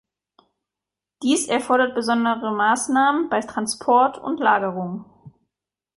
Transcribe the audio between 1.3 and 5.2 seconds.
erfordert besondere Maßnahmen bei Transport und Lagerung.